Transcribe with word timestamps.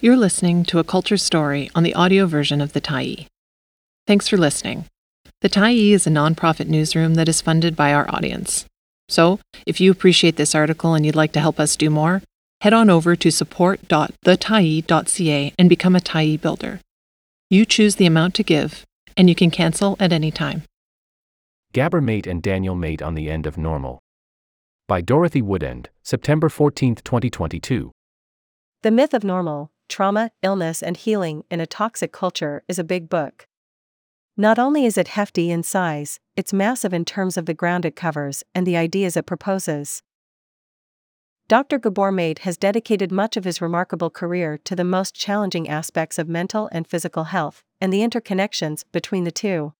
You're 0.00 0.16
listening 0.16 0.62
to 0.66 0.78
a 0.78 0.84
culture 0.84 1.16
story 1.16 1.72
on 1.74 1.82
the 1.82 1.92
audio 1.92 2.26
version 2.26 2.60
of 2.60 2.72
The 2.72 2.80
Tyee. 2.80 3.26
Thanks 4.06 4.28
for 4.28 4.36
listening. 4.36 4.84
The 5.40 5.48
Tyee 5.48 5.90
is 5.90 6.06
a 6.06 6.10
nonprofit 6.10 6.68
newsroom 6.68 7.16
that 7.16 7.28
is 7.28 7.40
funded 7.40 7.74
by 7.74 7.92
our 7.92 8.08
audience. 8.08 8.64
So, 9.08 9.40
if 9.66 9.80
you 9.80 9.90
appreciate 9.90 10.36
this 10.36 10.54
article 10.54 10.94
and 10.94 11.04
you'd 11.04 11.16
like 11.16 11.32
to 11.32 11.40
help 11.40 11.58
us 11.58 11.74
do 11.74 11.90
more, 11.90 12.22
head 12.60 12.72
on 12.72 12.88
over 12.88 13.16
to 13.16 13.32
support.thetyee.ca 13.32 15.52
and 15.58 15.68
become 15.68 15.96
a 15.96 16.00
Tyee 16.00 16.40
builder. 16.40 16.78
You 17.50 17.64
choose 17.64 17.96
the 17.96 18.06
amount 18.06 18.36
to 18.36 18.44
give, 18.44 18.84
and 19.16 19.28
you 19.28 19.34
can 19.34 19.50
cancel 19.50 19.96
at 19.98 20.12
any 20.12 20.30
time. 20.30 20.62
Gabor 21.72 22.00
Mate 22.00 22.28
and 22.28 22.40
Daniel 22.40 22.76
Mate 22.76 23.02
on 23.02 23.16
the 23.16 23.28
End 23.28 23.48
of 23.48 23.58
Normal. 23.58 23.98
By 24.86 25.00
Dorothy 25.00 25.42
Woodend, 25.42 25.86
September 26.04 26.48
14, 26.48 26.94
2022. 26.94 27.90
The 28.82 28.92
Myth 28.92 29.12
of 29.12 29.24
Normal 29.24 29.72
Trauma, 29.88 30.30
Illness, 30.42 30.82
and 30.82 30.96
Healing 30.96 31.44
in 31.50 31.60
a 31.60 31.66
Toxic 31.66 32.12
Culture 32.12 32.62
is 32.68 32.78
a 32.78 32.84
big 32.84 33.08
book. 33.08 33.46
Not 34.36 34.58
only 34.58 34.84
is 34.84 34.96
it 34.96 35.08
hefty 35.08 35.50
in 35.50 35.62
size, 35.62 36.20
it's 36.36 36.52
massive 36.52 36.94
in 36.94 37.04
terms 37.04 37.36
of 37.36 37.46
the 37.46 37.54
ground 37.54 37.84
it 37.84 37.96
covers 37.96 38.44
and 38.54 38.66
the 38.66 38.76
ideas 38.76 39.16
it 39.16 39.26
proposes. 39.26 40.02
Dr. 41.48 41.78
Gabor 41.78 42.12
Mate 42.12 42.40
has 42.40 42.58
dedicated 42.58 43.10
much 43.10 43.36
of 43.36 43.44
his 43.44 43.62
remarkable 43.62 44.10
career 44.10 44.58
to 44.58 44.76
the 44.76 44.84
most 44.84 45.14
challenging 45.14 45.66
aspects 45.66 46.18
of 46.18 46.28
mental 46.28 46.68
and 46.70 46.86
physical 46.86 47.24
health, 47.24 47.64
and 47.80 47.90
the 47.90 48.00
interconnections 48.00 48.84
between 48.92 49.24
the 49.24 49.32
two. 49.32 49.72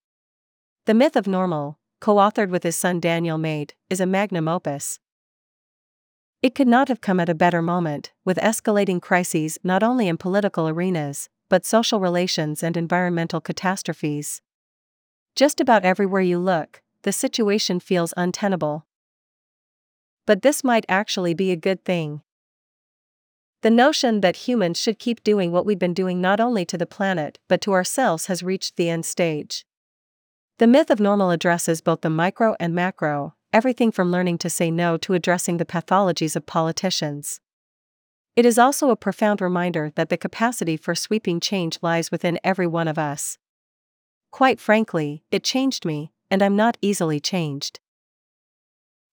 The 0.85 0.95
Myth 0.95 1.15
of 1.15 1.27
Normal, 1.27 1.77
co 2.01 2.15
authored 2.15 2.49
with 2.49 2.63
his 2.63 2.75
son 2.75 2.99
Daniel 2.99 3.37
Mate, 3.37 3.75
is 3.89 4.01
a 4.01 4.07
magnum 4.07 4.47
opus. 4.47 4.99
It 6.41 6.55
could 6.55 6.67
not 6.67 6.87
have 6.87 7.01
come 7.01 7.19
at 7.19 7.27
a 7.27 7.35
better 7.35 7.61
moment, 7.61 8.13
with 8.23 8.37
escalating 8.37 9.01
crises 9.01 9.57
not 9.61 9.83
only 9.83 10.07
in 10.07 10.17
political 10.17 10.69
arenas, 10.69 11.27
but 11.49 11.65
social 11.65 11.99
relations 11.99 12.63
and 12.63 12.77
environmental 12.77 13.41
catastrophes. 13.41 14.41
Just 15.35 15.59
about 15.59 15.83
everywhere 15.83 16.21
you 16.21 16.39
look, 16.39 16.81
the 17.03 17.11
situation 17.11 17.81
feels 17.81 18.13
untenable. 18.15 18.85
But 20.25 20.41
this 20.41 20.63
might 20.63 20.85
actually 20.87 21.33
be 21.33 21.51
a 21.51 21.57
good 21.57 21.83
thing. 21.83 22.21
The 23.61 23.69
notion 23.69 24.21
that 24.21 24.47
humans 24.47 24.79
should 24.79 24.99
keep 24.99 25.23
doing 25.23 25.51
what 25.51 25.65
we've 25.65 25.77
been 25.77 25.93
doing 25.93 26.21
not 26.21 26.39
only 26.39 26.63
to 26.65 26.77
the 26.77 26.85
planet 26.85 27.39
but 27.49 27.59
to 27.61 27.73
ourselves 27.73 28.27
has 28.27 28.43
reached 28.43 28.77
the 28.77 28.89
end 28.89 29.05
stage. 29.05 29.65
The 30.59 30.67
myth 30.67 30.89
of 30.89 31.01
normal 31.01 31.31
addresses 31.31 31.81
both 31.81 32.01
the 32.01 32.09
micro 32.09 32.55
and 32.59 32.73
macro, 32.73 33.35
everything 33.53 33.91
from 33.91 34.11
learning 34.11 34.37
to 34.39 34.49
say 34.49 34.69
no 34.71 34.97
to 34.97 35.13
addressing 35.13 35.57
the 35.57 35.65
pathologies 35.65 36.35
of 36.35 36.45
politicians. 36.45 37.39
It 38.35 38.45
is 38.45 38.57
also 38.57 38.89
a 38.89 38.95
profound 38.95 39.41
reminder 39.41 39.91
that 39.95 40.09
the 40.09 40.17
capacity 40.17 40.77
for 40.77 40.95
sweeping 40.95 41.39
change 41.39 41.79
lies 41.81 42.11
within 42.11 42.39
every 42.43 42.67
one 42.67 42.87
of 42.87 42.97
us. 42.97 43.37
Quite 44.31 44.59
frankly, 44.59 45.23
it 45.31 45.43
changed 45.43 45.83
me, 45.85 46.11
and 46.29 46.41
I'm 46.41 46.55
not 46.55 46.77
easily 46.81 47.19
changed. 47.19 47.79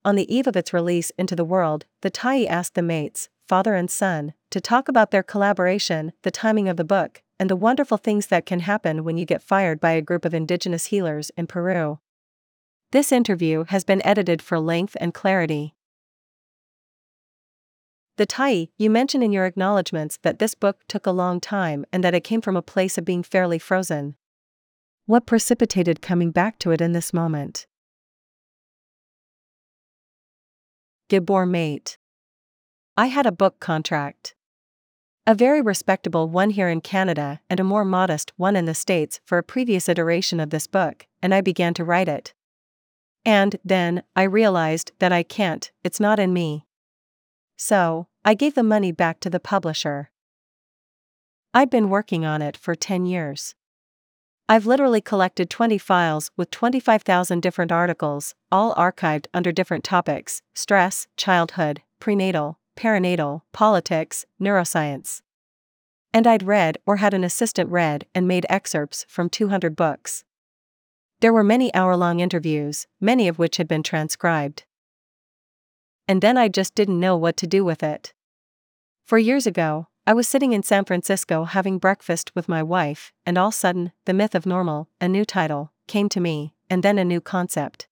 On 0.04 0.14
the 0.14 0.32
eve 0.32 0.46
of 0.46 0.56
its 0.56 0.72
release 0.72 1.10
into 1.18 1.34
the 1.34 1.44
world, 1.44 1.86
the 2.02 2.10
Tyee 2.10 2.46
asked 2.46 2.74
the 2.74 2.82
mates, 2.82 3.28
father 3.48 3.74
and 3.74 3.90
son, 3.90 4.34
to 4.50 4.60
talk 4.60 4.88
about 4.88 5.10
their 5.10 5.22
collaboration, 5.22 6.12
the 6.22 6.30
timing 6.30 6.68
of 6.68 6.76
the 6.76 6.84
book, 6.84 7.22
and 7.40 7.50
the 7.50 7.56
wonderful 7.56 7.96
things 7.96 8.28
that 8.28 8.46
can 8.46 8.60
happen 8.60 9.02
when 9.02 9.18
you 9.18 9.24
get 9.24 9.42
fired 9.42 9.80
by 9.80 9.92
a 9.92 10.02
group 10.02 10.24
of 10.24 10.34
indigenous 10.34 10.86
healers 10.86 11.30
in 11.36 11.46
Peru. 11.46 11.98
This 12.92 13.10
interview 13.10 13.64
has 13.68 13.84
been 13.84 14.04
edited 14.06 14.40
for 14.40 14.60
length 14.60 14.96
and 15.00 15.12
clarity. 15.12 15.74
The 18.16 18.26
Tyee, 18.26 18.70
you 18.78 18.88
mention 18.88 19.22
in 19.22 19.32
your 19.32 19.44
acknowledgments 19.44 20.18
that 20.22 20.38
this 20.38 20.54
book 20.54 20.78
took 20.88 21.04
a 21.04 21.10
long 21.10 21.40
time 21.40 21.84
and 21.92 22.02
that 22.04 22.14
it 22.14 22.24
came 22.24 22.40
from 22.40 22.56
a 22.56 22.62
place 22.62 22.96
of 22.96 23.04
being 23.04 23.22
fairly 23.22 23.58
frozen. 23.58 24.14
What 25.04 25.26
precipitated 25.26 26.00
coming 26.00 26.30
back 26.30 26.58
to 26.60 26.70
it 26.70 26.80
in 26.80 26.92
this 26.92 27.12
moment? 27.12 27.66
Gabor 31.08 31.44
Mate. 31.44 31.98
I 32.96 33.06
had 33.06 33.26
a 33.26 33.32
book 33.32 33.60
contract. 33.60 34.34
A 35.26 35.34
very 35.34 35.60
respectable 35.60 36.28
one 36.28 36.50
here 36.50 36.68
in 36.68 36.80
Canada 36.80 37.40
and 37.50 37.60
a 37.60 37.64
more 37.64 37.84
modest 37.84 38.32
one 38.36 38.56
in 38.56 38.64
the 38.64 38.74
States 38.74 39.20
for 39.24 39.38
a 39.38 39.42
previous 39.42 39.88
iteration 39.88 40.40
of 40.40 40.50
this 40.50 40.66
book, 40.66 41.06
and 41.20 41.34
I 41.34 41.40
began 41.40 41.74
to 41.74 41.84
write 41.84 42.08
it. 42.08 42.32
And, 43.26 43.56
then, 43.64 44.04
I 44.14 44.22
realized 44.22 44.92
that 45.00 45.12
I 45.12 45.24
can't, 45.24 45.72
it's 45.82 45.98
not 45.98 46.20
in 46.20 46.32
me. 46.32 46.64
So, 47.56 48.06
I 48.24 48.34
gave 48.34 48.54
the 48.54 48.62
money 48.62 48.92
back 48.92 49.18
to 49.20 49.30
the 49.30 49.40
publisher. 49.40 50.10
I'd 51.52 51.68
been 51.68 51.90
working 51.90 52.24
on 52.24 52.40
it 52.40 52.56
for 52.56 52.76
10 52.76 53.04
years. 53.04 53.56
I've 54.48 54.64
literally 54.64 55.00
collected 55.00 55.50
20 55.50 55.76
files 55.76 56.30
with 56.36 56.52
25,000 56.52 57.40
different 57.40 57.72
articles, 57.72 58.36
all 58.52 58.72
archived 58.76 59.26
under 59.34 59.50
different 59.50 59.82
topics 59.82 60.42
stress, 60.54 61.08
childhood, 61.16 61.82
prenatal, 61.98 62.60
perinatal, 62.76 63.42
politics, 63.52 64.24
neuroscience. 64.40 65.22
And 66.12 66.28
I'd 66.28 66.44
read 66.44 66.78
or 66.86 66.98
had 66.98 67.12
an 67.12 67.24
assistant 67.24 67.70
read 67.70 68.06
and 68.14 68.28
made 68.28 68.46
excerpts 68.48 69.04
from 69.08 69.28
200 69.28 69.74
books. 69.74 70.22
There 71.20 71.32
were 71.32 71.44
many 71.44 71.74
hour 71.74 71.96
long 71.96 72.20
interviews, 72.20 72.86
many 73.00 73.26
of 73.26 73.38
which 73.38 73.56
had 73.56 73.66
been 73.66 73.82
transcribed. 73.82 74.64
And 76.06 76.20
then 76.20 76.36
I 76.36 76.48
just 76.48 76.74
didn't 76.74 77.00
know 77.00 77.16
what 77.16 77.36
to 77.38 77.46
do 77.46 77.64
with 77.64 77.82
it. 77.82 78.12
For 79.06 79.18
years 79.18 79.46
ago, 79.46 79.86
I 80.06 80.12
was 80.12 80.28
sitting 80.28 80.52
in 80.52 80.62
San 80.62 80.84
Francisco 80.84 81.44
having 81.44 81.78
breakfast 81.78 82.32
with 82.34 82.48
my 82.48 82.62
wife, 82.62 83.12
and 83.24 83.38
all 83.38 83.50
sudden, 83.50 83.92
The 84.04 84.12
Myth 84.12 84.34
of 84.34 84.46
Normal, 84.46 84.88
a 85.00 85.08
new 85.08 85.24
title, 85.24 85.72
came 85.86 86.08
to 86.10 86.20
me, 86.20 86.54
and 86.68 86.82
then 86.82 86.98
a 86.98 87.04
new 87.04 87.20
concept. 87.20 87.88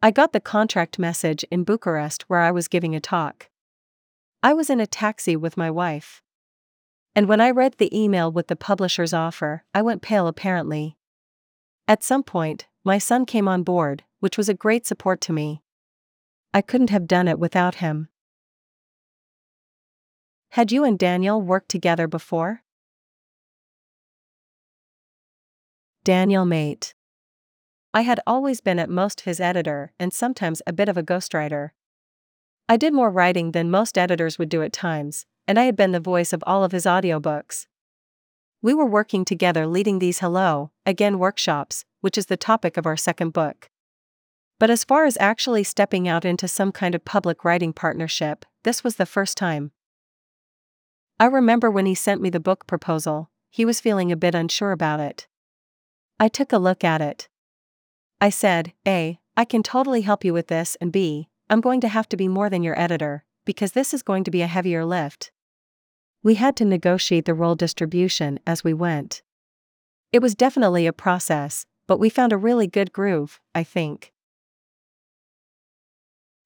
I 0.00 0.12
got 0.12 0.32
the 0.32 0.40
contract 0.40 0.98
message 0.98 1.44
in 1.50 1.64
Bucharest 1.64 2.22
where 2.28 2.40
I 2.40 2.52
was 2.52 2.68
giving 2.68 2.94
a 2.94 3.00
talk. 3.00 3.48
I 4.42 4.54
was 4.54 4.70
in 4.70 4.78
a 4.78 4.86
taxi 4.86 5.34
with 5.34 5.56
my 5.56 5.70
wife. 5.70 6.22
And 7.16 7.26
when 7.26 7.40
I 7.40 7.50
read 7.50 7.74
the 7.78 7.98
email 7.98 8.30
with 8.30 8.46
the 8.46 8.54
publisher's 8.54 9.12
offer, 9.12 9.64
I 9.74 9.82
went 9.82 10.02
pale 10.02 10.28
apparently. 10.28 10.97
At 11.88 12.02
some 12.02 12.22
point, 12.22 12.66
my 12.84 12.98
son 12.98 13.24
came 13.24 13.48
on 13.48 13.62
board, 13.62 14.04
which 14.20 14.36
was 14.36 14.50
a 14.50 14.54
great 14.54 14.86
support 14.86 15.22
to 15.22 15.32
me. 15.32 15.62
I 16.52 16.60
couldn't 16.60 16.90
have 16.90 17.06
done 17.06 17.26
it 17.26 17.38
without 17.38 17.76
him. 17.76 18.08
Had 20.50 20.70
you 20.70 20.84
and 20.84 20.98
Daniel 20.98 21.40
worked 21.40 21.70
together 21.70 22.06
before? 22.06 22.62
Daniel 26.04 26.44
Mate. 26.44 26.92
I 27.94 28.02
had 28.02 28.20
always 28.26 28.60
been 28.60 28.78
at 28.78 28.90
most 28.90 29.22
his 29.22 29.40
editor 29.40 29.92
and 29.98 30.12
sometimes 30.12 30.60
a 30.66 30.74
bit 30.74 30.90
of 30.90 30.98
a 30.98 31.02
ghostwriter. 31.02 31.70
I 32.68 32.76
did 32.76 32.92
more 32.92 33.10
writing 33.10 33.52
than 33.52 33.70
most 33.70 33.96
editors 33.96 34.38
would 34.38 34.50
do 34.50 34.62
at 34.62 34.74
times, 34.74 35.24
and 35.46 35.58
I 35.58 35.64
had 35.64 35.76
been 35.76 35.92
the 35.92 36.00
voice 36.00 36.34
of 36.34 36.44
all 36.46 36.64
of 36.64 36.72
his 36.72 36.84
audiobooks. 36.84 37.66
We 38.60 38.74
were 38.74 38.86
working 38.86 39.24
together 39.24 39.66
leading 39.66 40.00
these 40.00 40.18
Hello, 40.18 40.72
Again 40.84 41.20
workshops, 41.20 41.84
which 42.00 42.18
is 42.18 42.26
the 42.26 42.36
topic 42.36 42.76
of 42.76 42.86
our 42.86 42.96
second 42.96 43.32
book. 43.32 43.70
But 44.58 44.68
as 44.68 44.82
far 44.82 45.04
as 45.04 45.16
actually 45.20 45.62
stepping 45.62 46.08
out 46.08 46.24
into 46.24 46.48
some 46.48 46.72
kind 46.72 46.96
of 46.96 47.04
public 47.04 47.44
writing 47.44 47.72
partnership, 47.72 48.44
this 48.64 48.82
was 48.82 48.96
the 48.96 49.06
first 49.06 49.36
time. 49.36 49.70
I 51.20 51.26
remember 51.26 51.70
when 51.70 51.86
he 51.86 51.94
sent 51.94 52.20
me 52.20 52.30
the 52.30 52.40
book 52.40 52.66
proposal, 52.66 53.30
he 53.50 53.64
was 53.64 53.80
feeling 53.80 54.10
a 54.10 54.16
bit 54.16 54.34
unsure 54.34 54.72
about 54.72 54.98
it. 54.98 55.28
I 56.18 56.26
took 56.26 56.52
a 56.52 56.58
look 56.58 56.82
at 56.82 57.00
it. 57.00 57.28
I 58.20 58.30
said, 58.30 58.72
A, 58.86 59.20
I 59.36 59.44
can 59.44 59.62
totally 59.62 60.00
help 60.00 60.24
you 60.24 60.32
with 60.32 60.48
this, 60.48 60.76
and 60.80 60.90
B, 60.90 61.28
I'm 61.48 61.60
going 61.60 61.80
to 61.82 61.88
have 61.88 62.08
to 62.08 62.16
be 62.16 62.26
more 62.26 62.50
than 62.50 62.64
your 62.64 62.78
editor, 62.78 63.24
because 63.44 63.72
this 63.72 63.94
is 63.94 64.02
going 64.02 64.24
to 64.24 64.32
be 64.32 64.42
a 64.42 64.48
heavier 64.48 64.84
lift. 64.84 65.30
We 66.22 66.34
had 66.34 66.56
to 66.56 66.64
negotiate 66.64 67.24
the 67.24 67.34
role 67.34 67.54
distribution 67.54 68.40
as 68.46 68.64
we 68.64 68.74
went. 68.74 69.22
It 70.12 70.20
was 70.20 70.34
definitely 70.34 70.86
a 70.86 70.92
process, 70.92 71.66
but 71.86 71.98
we 71.98 72.08
found 72.08 72.32
a 72.32 72.36
really 72.36 72.66
good 72.66 72.92
groove, 72.92 73.40
I 73.54 73.62
think. 73.62 74.12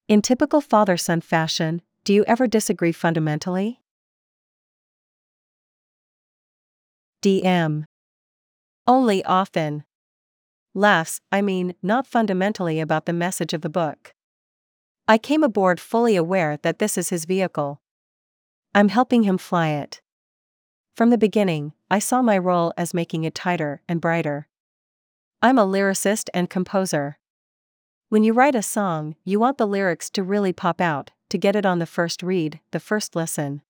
In 0.09 0.21
typical 0.21 0.61
father 0.61 0.97
son 0.97 1.21
fashion, 1.21 1.81
do 2.05 2.13
you 2.13 2.25
ever 2.25 2.47
disagree 2.47 2.93
fundamentally? 2.93 3.81
DM. 7.23 7.85
Only 8.87 9.25
often. 9.25 9.85
Laughs, 10.75 11.21
I 11.31 11.41
mean, 11.41 11.75
not 11.83 12.07
fundamentally 12.07 12.81
about 12.81 13.07
the 13.07 13.13
message 13.13 13.53
of 13.53 13.61
the 13.61 13.69
book. 13.69 14.13
I 15.07 15.19
came 15.19 15.45
aboard 15.45 15.79
fully 15.79 16.17
aware 16.17 16.57
that 16.59 16.79
this 16.79 16.99
is 16.99 17.11
his 17.11 17.25
vehicle. 17.25 17.81
I'm 18.75 18.89
helping 18.89 19.25
him 19.25 19.37
fly 19.37 19.69
it. 19.69 20.01
From 20.95 21.11
the 21.11 21.19
beginning, 21.19 21.75
I 21.91 21.99
saw 21.99 22.23
my 22.23 22.39
role 22.39 22.73
as 22.77 22.95
making 22.95 23.25
it 23.25 23.35
tighter 23.35 23.83
and 23.87 24.01
brighter. 24.01 24.49
I'm 25.43 25.59
a 25.59 25.67
lyricist 25.67 26.29
and 26.33 26.49
composer. 26.49 27.19
When 28.09 28.25
you 28.25 28.33
write 28.33 28.55
a 28.55 28.63
song, 28.63 29.17
you 29.25 29.39
want 29.41 29.59
the 29.59 29.67
lyrics 29.67 30.09
to 30.11 30.23
really 30.23 30.53
pop 30.53 30.81
out, 30.81 31.11
to 31.29 31.37
get 31.37 31.57
it 31.57 31.67
on 31.67 31.81
the 31.81 31.87
first 31.87 32.23
read, 32.23 32.61
the 32.71 32.81
first 32.81 33.17
listen. 33.17 33.63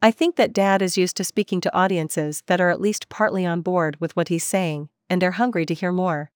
I 0.00 0.12
think 0.12 0.36
that 0.36 0.52
dad 0.52 0.80
is 0.80 0.96
used 0.96 1.16
to 1.16 1.24
speaking 1.24 1.60
to 1.62 1.74
audiences 1.74 2.42
that 2.46 2.60
are 2.60 2.70
at 2.70 2.80
least 2.80 3.08
partly 3.08 3.44
on 3.44 3.62
board 3.62 4.00
with 4.00 4.14
what 4.14 4.28
he's 4.28 4.44
saying, 4.44 4.88
and 5.10 5.20
they're 5.20 5.32
hungry 5.32 5.66
to 5.66 5.74
hear 5.74 5.92
more. 5.92 6.30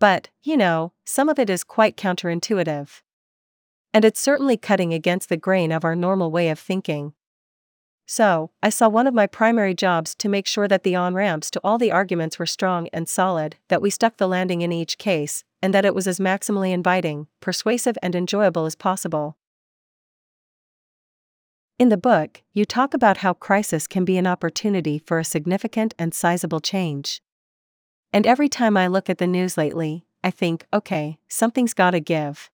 But, 0.00 0.28
you 0.42 0.56
know, 0.56 0.92
some 1.04 1.28
of 1.28 1.38
it 1.38 1.48
is 1.48 1.64
quite 1.64 1.96
counterintuitive. 1.96 3.00
And 3.94 4.04
it's 4.04 4.20
certainly 4.20 4.56
cutting 4.56 4.92
against 4.92 5.28
the 5.28 5.36
grain 5.36 5.70
of 5.70 5.84
our 5.84 5.94
normal 5.94 6.32
way 6.32 6.50
of 6.50 6.58
thinking. 6.58 7.14
So, 8.06 8.50
I 8.62 8.68
saw 8.68 8.88
one 8.88 9.06
of 9.06 9.14
my 9.14 9.26
primary 9.26 9.72
jobs 9.72 10.14
to 10.16 10.28
make 10.28 10.46
sure 10.46 10.68
that 10.68 10.82
the 10.82 10.96
on 10.96 11.14
ramps 11.14 11.50
to 11.52 11.60
all 11.64 11.78
the 11.78 11.92
arguments 11.92 12.38
were 12.38 12.44
strong 12.44 12.88
and 12.92 13.08
solid, 13.08 13.56
that 13.68 13.80
we 13.80 13.88
stuck 13.88 14.18
the 14.18 14.26
landing 14.26 14.60
in 14.60 14.72
each 14.72 14.98
case, 14.98 15.44
and 15.62 15.72
that 15.72 15.86
it 15.86 15.94
was 15.94 16.06
as 16.06 16.18
maximally 16.18 16.72
inviting, 16.72 17.28
persuasive, 17.40 17.96
and 18.02 18.14
enjoyable 18.14 18.66
as 18.66 18.74
possible. 18.74 19.38
In 21.78 21.88
the 21.88 21.96
book, 21.96 22.42
you 22.52 22.64
talk 22.64 22.94
about 22.94 23.18
how 23.18 23.32
crisis 23.32 23.86
can 23.86 24.04
be 24.04 24.18
an 24.18 24.26
opportunity 24.26 24.98
for 24.98 25.18
a 25.18 25.24
significant 25.24 25.94
and 25.98 26.12
sizable 26.12 26.60
change. 26.60 27.22
And 28.12 28.26
every 28.26 28.48
time 28.48 28.76
I 28.76 28.86
look 28.86 29.08
at 29.08 29.18
the 29.18 29.26
news 29.26 29.56
lately, 29.56 30.04
I 30.22 30.30
think, 30.30 30.66
okay, 30.72 31.18
something's 31.28 31.74
gotta 31.74 32.00
give. 32.00 32.50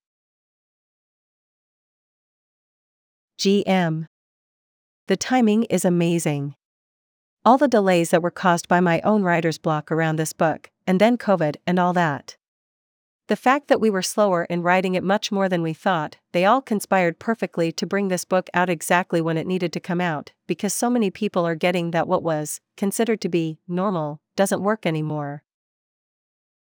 GM. 3.41 4.05
The 5.09 5.17
timing 5.17 5.65
is 5.71 5.87
amazing. 5.87 6.57
All 7.43 7.57
the 7.57 7.69
delays 7.69 8.11
that 8.11 8.23
were 8.23 8.31
caused 8.31 8.69
by 8.69 8.81
my 8.81 9.01
own 9.01 9.23
writer's 9.23 9.57
block 9.57 9.91
around 9.91 10.17
this 10.17 10.35
book, 10.35 10.69
and 10.87 11.01
then 11.01 11.17
COVID 11.17 11.57
and 11.67 11.79
all 11.79 11.95
that. 11.95 12.37
The 13.29 13.37
fact 13.37 13.69
that 13.69 13.81
we 13.81 13.89
were 13.89 14.03
slower 14.03 14.45
in 14.45 14.61
writing 14.61 14.95
it 14.95 15.03
much 15.03 15.33
more 15.33 15.49
than 15.49 15.63
we 15.63 15.73
thought, 15.73 16.19
they 16.33 16.45
all 16.45 16.61
conspired 16.61 17.19
perfectly 17.19 17.73
to 17.73 17.87
bring 17.87 18.09
this 18.09 18.27
book 18.27 18.51
out 18.53 18.69
exactly 18.69 19.23
when 19.23 19.39
it 19.39 19.47
needed 19.47 19.73
to 19.73 19.81
come 19.81 20.03
out, 20.03 20.33
because 20.47 20.75
so 20.75 20.91
many 20.91 21.11
people 21.11 21.47
are 21.47 21.55
getting 21.55 21.93
that 21.93 22.07
what 22.07 22.23
was 22.23 22.61
considered 22.77 23.23
to 23.23 23.31
be 23.31 23.59
normal 23.67 24.21
doesn't 24.37 24.63
work 24.63 24.85
anymore. 24.85 25.45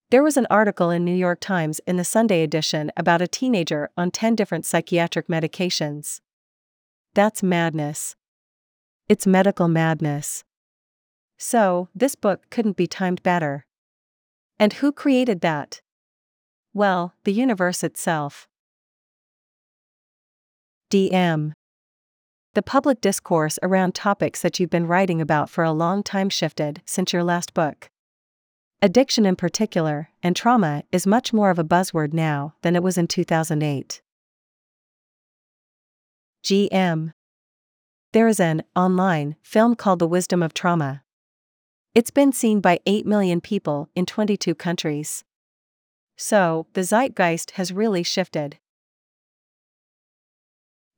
There 0.09 0.23
was 0.23 0.39
an 0.39 0.47
article 0.49 0.89
in 0.89 1.05
New 1.05 1.15
York 1.15 1.41
Times 1.41 1.83
in 1.87 1.97
the 1.99 2.05
Sunday 2.05 2.43
edition 2.43 2.91
about 2.97 3.21
a 3.21 3.29
teenager 3.29 3.91
on 3.99 4.11
10 4.11 4.35
different 4.35 4.65
psychiatric 4.65 5.29
medications. 5.29 6.21
That's 7.15 7.45
madness. 7.45 8.17
It's 9.09 9.25
medical 9.25 9.69
madness. 9.69 10.43
So, 11.39 11.89
this 11.95 12.17
book 12.17 12.51
couldn't 12.51 12.77
be 12.77 12.89
timed 12.89 13.23
better. 13.23 13.67
And 14.59 14.73
who 14.73 14.91
created 14.91 15.41
that? 15.41 15.81
Well, 16.73 17.15
the 17.23 17.33
universe 17.33 17.85
itself. 17.85 18.49
DM. 20.91 21.53
The 22.55 22.63
public 22.63 23.01
discourse 23.01 23.61
around 23.63 23.95
topics 23.95 24.43
that 24.43 24.59
you've 24.59 24.71
been 24.71 24.89
writing 24.89 25.21
about 25.21 25.49
for 25.49 25.63
a 25.63 25.73
long 25.73 26.03
time 26.03 26.31
shifted 26.31 26.83
since 26.85 27.13
your 27.13 27.23
last 27.23 27.55
book. 27.55 27.89
Addiction 28.83 29.25
in 29.25 29.37
particular, 29.37 30.11
and 30.21 30.35
trauma, 30.35 30.83
is 30.91 31.07
much 31.07 31.33
more 31.33 31.51
of 31.51 31.61
a 31.61 31.65
buzzword 31.65 32.13
now 32.13 32.55
than 32.63 32.75
it 32.75 32.83
was 32.83 32.99
in 32.99 33.07
2008. 33.07 34.03
GM. 36.45 37.15
There 38.13 38.29
is 38.29 38.39
an 38.39 38.65
online 38.77 39.37
film 39.41 39.75
called 39.75 39.99
The 39.99 40.07
Wisdom 40.07 40.43
of 40.43 40.53
Trauma. 40.53 41.03
It's 41.95 42.11
been 42.11 42.33
seen 42.33 42.61
by 42.61 42.81
8 42.85 43.07
million 43.07 43.41
people 43.41 43.89
in 43.95 44.05
22 44.05 44.55
countries. 44.55 45.25
So, 46.19 46.67
the 46.75 46.83
zeitgeist 46.83 47.53
has 47.53 47.73
really 47.73 48.03
shifted. 48.03 48.59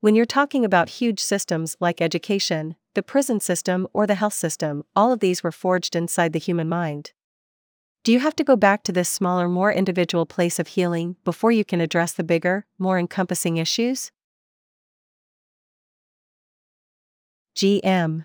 When 0.00 0.16
you're 0.16 0.26
talking 0.26 0.64
about 0.64 0.88
huge 0.98 1.20
systems 1.20 1.76
like 1.78 2.00
education, 2.00 2.74
the 2.94 3.04
prison 3.04 3.38
system, 3.38 3.86
or 3.92 4.04
the 4.04 4.16
health 4.16 4.34
system, 4.34 4.82
all 4.96 5.12
of 5.12 5.20
these 5.20 5.44
were 5.44 5.52
forged 5.52 5.94
inside 5.94 6.32
the 6.32 6.40
human 6.40 6.68
mind. 6.68 7.12
Do 8.02 8.10
you 8.12 8.18
have 8.18 8.34
to 8.34 8.44
go 8.44 8.56
back 8.56 8.82
to 8.82 8.92
this 8.92 9.08
smaller, 9.08 9.48
more 9.48 9.72
individual 9.72 10.26
place 10.26 10.58
of 10.58 10.66
healing 10.66 11.14
before 11.22 11.52
you 11.52 11.64
can 11.64 11.80
address 11.80 12.12
the 12.12 12.24
bigger, 12.24 12.66
more 12.80 12.98
encompassing 12.98 13.58
issues? 13.58 14.10
GM. 17.56 18.24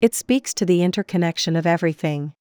It 0.00 0.14
speaks 0.14 0.54
to 0.54 0.64
the 0.64 0.82
interconnection 0.82 1.54
of 1.54 1.66
everything. 1.66 2.32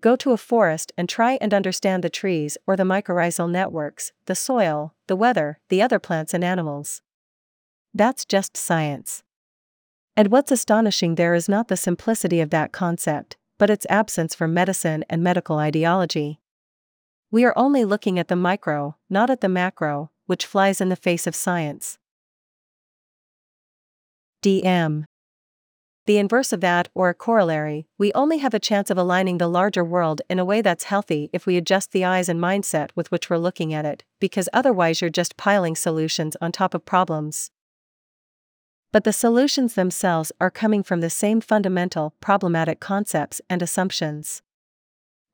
Go 0.00 0.16
to 0.16 0.32
a 0.32 0.36
forest 0.36 0.90
and 0.98 1.08
try 1.08 1.38
and 1.40 1.54
understand 1.54 2.02
the 2.02 2.10
trees 2.10 2.58
or 2.66 2.74
the 2.74 2.82
mycorrhizal 2.82 3.48
networks, 3.48 4.10
the 4.24 4.34
soil, 4.34 4.94
the 5.06 5.14
weather, 5.14 5.60
the 5.68 5.80
other 5.80 6.00
plants 6.00 6.34
and 6.34 6.42
animals. 6.42 7.02
That's 7.94 8.24
just 8.24 8.56
science. 8.56 9.22
And 10.16 10.32
what's 10.32 10.50
astonishing 10.50 11.14
there 11.14 11.34
is 11.34 11.48
not 11.48 11.68
the 11.68 11.76
simplicity 11.76 12.40
of 12.40 12.50
that 12.50 12.72
concept, 12.72 13.36
but 13.58 13.70
its 13.70 13.86
absence 13.88 14.34
from 14.34 14.52
medicine 14.52 15.04
and 15.08 15.22
medical 15.22 15.58
ideology. 15.58 16.40
We 17.30 17.44
are 17.44 17.56
only 17.56 17.84
looking 17.84 18.18
at 18.18 18.26
the 18.26 18.34
micro, 18.34 18.96
not 19.08 19.30
at 19.30 19.40
the 19.40 19.48
macro, 19.48 20.10
which 20.26 20.46
flies 20.46 20.80
in 20.80 20.88
the 20.88 20.96
face 20.96 21.28
of 21.28 21.36
science. 21.36 21.96
DM 24.46 25.06
the 26.06 26.18
inverse 26.18 26.52
of 26.52 26.60
that, 26.60 26.88
or 26.94 27.08
a 27.08 27.14
corollary, 27.14 27.88
we 27.98 28.12
only 28.12 28.38
have 28.38 28.54
a 28.54 28.60
chance 28.60 28.90
of 28.90 28.96
aligning 28.96 29.38
the 29.38 29.48
larger 29.48 29.84
world 29.84 30.22
in 30.30 30.38
a 30.38 30.44
way 30.44 30.62
that's 30.62 30.84
healthy 30.84 31.28
if 31.32 31.46
we 31.46 31.56
adjust 31.56 31.90
the 31.90 32.04
eyes 32.04 32.28
and 32.28 32.40
mindset 32.40 32.90
with 32.94 33.10
which 33.10 33.28
we're 33.28 33.38
looking 33.38 33.74
at 33.74 33.84
it, 33.84 34.04
because 34.20 34.48
otherwise 34.52 35.00
you're 35.00 35.10
just 35.10 35.36
piling 35.36 35.74
solutions 35.74 36.36
on 36.40 36.52
top 36.52 36.74
of 36.74 36.84
problems. 36.84 37.50
But 38.92 39.02
the 39.02 39.12
solutions 39.12 39.74
themselves 39.74 40.30
are 40.40 40.48
coming 40.48 40.84
from 40.84 41.00
the 41.00 41.10
same 41.10 41.40
fundamental, 41.40 42.14
problematic 42.20 42.78
concepts 42.78 43.40
and 43.50 43.60
assumptions. 43.60 44.42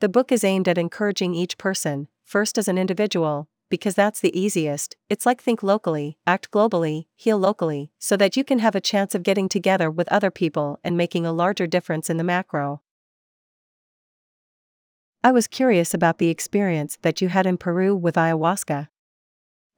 The 0.00 0.08
book 0.08 0.32
is 0.32 0.42
aimed 0.42 0.68
at 0.68 0.78
encouraging 0.78 1.34
each 1.34 1.58
person, 1.58 2.08
first 2.24 2.56
as 2.56 2.66
an 2.66 2.78
individual, 2.78 3.46
because 3.72 3.94
that's 3.94 4.20
the 4.20 4.38
easiest. 4.38 4.96
It's 5.08 5.24
like 5.24 5.42
think 5.42 5.62
locally, 5.62 6.18
act 6.26 6.50
globally, 6.50 7.06
heal 7.16 7.38
locally, 7.38 7.90
so 7.98 8.18
that 8.18 8.36
you 8.36 8.44
can 8.44 8.58
have 8.58 8.74
a 8.74 8.82
chance 8.82 9.14
of 9.14 9.22
getting 9.22 9.48
together 9.48 9.90
with 9.90 10.12
other 10.12 10.30
people 10.30 10.78
and 10.84 10.94
making 10.94 11.24
a 11.24 11.32
larger 11.32 11.66
difference 11.66 12.10
in 12.10 12.18
the 12.18 12.22
macro. 12.22 12.82
I 15.24 15.32
was 15.32 15.46
curious 15.46 15.94
about 15.94 16.18
the 16.18 16.28
experience 16.28 16.98
that 17.00 17.22
you 17.22 17.30
had 17.30 17.46
in 17.46 17.56
Peru 17.56 17.96
with 17.96 18.16
ayahuasca. 18.16 18.88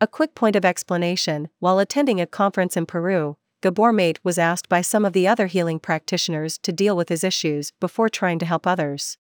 A 0.01 0.09
quick 0.09 0.35
point 0.35 0.57
of 0.57 0.65
explanation 0.65 1.49
while 1.61 1.79
attending 1.79 2.21
a 2.21 2.27
conference 2.27 2.77
in 2.77 2.87
Peru, 2.87 3.37
Gabor 3.63 3.93
Mate 3.93 4.19
was 4.25 4.39
asked 4.39 4.69
by 4.69 4.81
some 4.81 5.05
of 5.05 5.13
the 5.13 5.29
other 5.29 5.47
healing 5.47 5.79
practitioners 5.79 6.59
to 6.59 6.73
deal 6.73 6.97
with 6.97 7.11
his 7.11 7.23
issues 7.23 7.71
before 7.79 8.09
trying 8.09 8.41
to 8.41 8.47
help 8.47 8.67
others. 8.67 9.19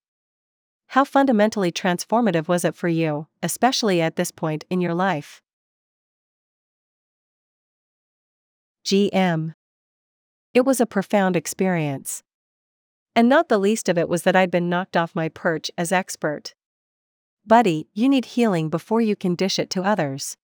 How 0.88 1.04
fundamentally 1.04 1.72
transformative 1.72 2.48
was 2.48 2.64
it 2.64 2.74
for 2.74 2.88
you, 2.88 3.26
especially 3.42 4.00
at 4.00 4.16
this 4.16 4.30
point 4.30 4.64
in 4.70 4.80
your 4.80 4.94
life? 4.94 5.42
GM. 8.84 9.54
It 10.52 10.64
was 10.64 10.80
a 10.80 10.86
profound 10.86 11.36
experience. 11.36 12.22
And 13.16 13.28
not 13.28 13.48
the 13.48 13.58
least 13.58 13.88
of 13.88 13.96
it 13.96 14.08
was 14.08 14.22
that 14.22 14.36
I'd 14.36 14.50
been 14.50 14.68
knocked 14.68 14.96
off 14.96 15.14
my 15.14 15.28
perch 15.28 15.70
as 15.78 15.90
expert. 15.90 16.54
Buddy, 17.46 17.88
you 17.92 18.08
need 18.08 18.26
healing 18.26 18.68
before 18.68 19.00
you 19.00 19.16
can 19.16 19.34
dish 19.34 19.58
it 19.58 19.70
to 19.70 19.82
others 19.82 20.36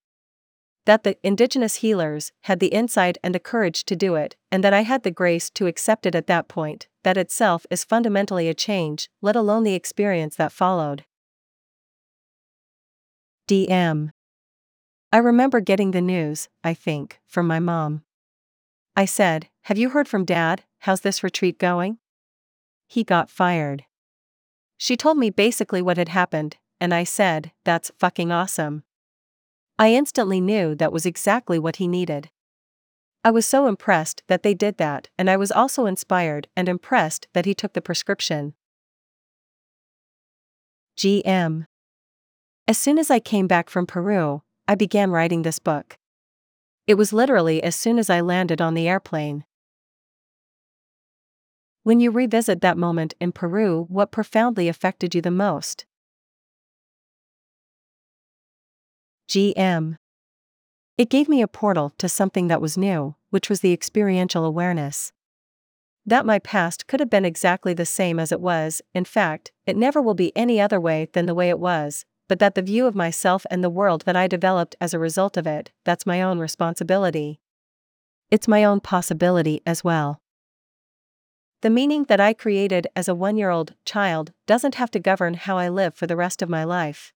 that 0.91 1.05
the 1.05 1.17
indigenous 1.23 1.77
healers 1.77 2.33
had 2.41 2.59
the 2.59 2.75
insight 2.75 3.17
and 3.23 3.33
the 3.33 3.39
courage 3.39 3.85
to 3.85 3.95
do 3.95 4.17
it, 4.17 4.35
and 4.51 4.65
that 4.65 4.75
I 4.75 4.83
had 4.83 5.05
the 5.05 5.13
grace 5.13 5.49
to 5.51 5.69
accept 5.69 6.05
it 6.05 6.17
at 6.17 6.27
that 6.27 6.49
point, 6.49 6.89
that 7.05 7.17
itself 7.17 7.65
is 7.71 7.85
fundamentally 7.85 8.49
a 8.49 8.55
change, 8.55 9.09
let 9.23 9.37
alone 9.37 9.63
the 9.63 9.77
experience 9.77 10.35
that 10.35 10.51
followed. 10.51 11.05
DM. 13.47 14.11
I 15.13 15.19
remember 15.19 15.61
getting 15.61 15.93
the 15.93 16.01
news, 16.01 16.49
I 16.65 16.75
think, 16.75 17.21
from 17.25 17.47
my 17.47 17.61
mom. 17.61 18.03
I 18.97 19.05
said, 19.05 19.49
Have 19.67 19.79
you 19.79 19.91
heard 19.91 20.09
from 20.09 20.25
dad? 20.25 20.65
How's 20.81 21.03
this 21.03 21.23
retreat 21.23 21.61
going? 21.61 21.99
He 22.89 23.05
got 23.05 23.31
fired. 23.31 23.85
She 24.77 24.97
told 24.97 25.19
me 25.19 25.31
basically 25.31 25.83
what 25.83 25.99
had 25.99 26.09
happened, 26.09 26.57
and 26.81 26.93
I 26.93 27.05
said, 27.05 27.53
That's 27.65 27.93
fucking 28.01 28.33
awesome. 28.33 28.83
I 29.81 29.95
instantly 29.95 30.43
knew 30.43 30.75
that 30.75 30.93
was 30.93 31.07
exactly 31.07 31.59
what 31.59 31.77
he 31.77 31.89
needed. 31.89 32.29
I 33.25 33.31
was 33.31 33.47
so 33.47 33.67
impressed 33.67 34.23
that 34.29 34.43
they 34.43 34.53
did 34.53 34.77
that, 34.77 35.09
and 35.17 35.31
I 35.31 35.39
was 35.39 35.51
also 35.51 35.87
inspired 35.87 36.49
and 36.55 36.69
impressed 36.69 37.29
that 37.33 37.47
he 37.47 37.55
took 37.55 37.73
the 37.73 37.81
prescription. 37.81 38.53
GM. 40.99 41.65
As 42.69 42.77
soon 42.77 42.99
as 42.99 43.11
I 43.11 43.21
came 43.21 43.47
back 43.47 43.71
from 43.71 43.87
Peru, 43.87 44.43
I 44.69 44.75
began 44.75 45.11
writing 45.11 45.43
this 45.43 45.59
book. 45.59 45.97
It 46.87 46.97
was 46.97 47.15
literally 47.15 47.63
as 47.63 47.75
soon 47.75 47.99
as 47.99 48.11
I 48.11 48.21
landed 48.21 48.61
on 48.61 48.75
the 48.75 48.87
airplane. 48.87 49.45
When 51.85 52.01
you 52.01 52.11
revisit 52.11 52.61
that 52.61 52.77
moment 52.77 53.15
in 53.19 53.33
Peru, 53.33 53.87
what 53.89 54.13
profoundly 54.13 54.69
affected 54.69 55.15
you 55.15 55.23
the 55.23 55.31
most? 55.31 55.87
GM. 59.31 59.95
It 60.99 61.09
gave 61.09 61.29
me 61.29 61.41
a 61.41 61.47
portal 61.47 61.95
to 61.99 62.09
something 62.09 62.49
that 62.49 62.61
was 62.61 62.77
new, 62.77 63.15
which 63.29 63.49
was 63.49 63.61
the 63.61 63.73
experiential 63.73 64.45
awareness. 64.45 65.13
That 66.05 66.27
my 66.27 66.41
past 66.41 66.89
could 66.89 66.99
have 66.99 67.11
been 67.11 67.25
exactly 67.25 67.73
the 67.73 67.87
same 67.87 68.19
as 68.19 68.33
it 68.33 68.41
was, 68.41 68.83
in 68.93 69.05
fact, 69.05 69.53
it 69.67 69.77
never 69.77 70.03
will 70.03 70.15
be 70.15 70.37
any 70.37 70.61
other 70.61 70.81
way 70.81 71.07
than 71.13 71.27
the 71.27 71.35
way 71.37 71.49
it 71.49 71.61
was, 71.61 72.05
but 72.27 72.41
that 72.41 72.57
the 72.57 72.61
view 72.61 72.87
of 72.87 72.97
myself 72.97 73.47
and 73.53 73.63
the 73.63 73.71
world 73.71 74.03
that 74.05 74.17
I 74.17 74.27
developed 74.27 74.75
as 74.81 74.93
a 74.93 74.99
result 74.99 75.37
of 75.37 75.47
it, 75.47 75.71
that's 75.85 76.05
my 76.05 76.21
own 76.21 76.41
responsibility. 76.41 77.39
It's 78.33 78.49
my 78.49 78.65
own 78.65 78.81
possibility 78.81 79.63
as 79.65 79.85
well. 79.85 80.21
The 81.63 81.71
meaning 81.71 82.03
that 82.09 82.19
I 82.19 82.33
created 82.33 82.89
as 82.97 83.07
a 83.07 83.15
one 83.15 83.37
year 83.37 83.51
old 83.51 83.75
child 83.85 84.33
doesn't 84.49 84.75
have 84.75 84.91
to 84.91 84.99
govern 84.99 85.35
how 85.35 85.57
I 85.57 85.69
live 85.69 85.95
for 85.95 86.09
the 86.09 86.17
rest 86.17 86.43
of 86.43 86.49
my 86.49 86.65
life. 86.65 87.13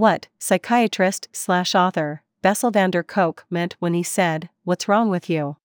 What, 0.00 0.28
psychiatrist 0.38 1.28
slash 1.30 1.74
author, 1.74 2.22
Bessel 2.40 2.70
van 2.70 2.90
der 2.90 3.02
Kolk 3.02 3.44
meant 3.50 3.76
when 3.80 3.92
he 3.92 4.02
said, 4.02 4.48
What's 4.64 4.88
wrong 4.88 5.10
with 5.10 5.28
you? 5.28 5.58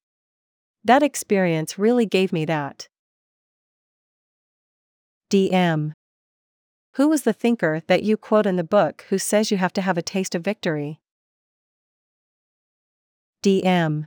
That 0.84 1.02
experience 1.02 1.80
really 1.80 2.06
gave 2.06 2.34
me 2.34 2.44
that. 2.44 2.90
DM. 5.32 5.94
Who 6.96 7.08
was 7.08 7.22
the 7.22 7.32
thinker 7.32 7.82
that 7.88 8.04
you 8.04 8.18
quote 8.18 8.46
in 8.46 8.58
the 8.58 8.66
book 8.66 9.06
who 9.08 9.18
says 9.18 9.52
you 9.52 9.58
have 9.58 9.72
to 9.72 9.82
have 9.82 9.98
a 9.98 10.02
taste 10.02 10.36
of 10.36 10.44
victory? 10.44 11.00
DM. 13.42 14.04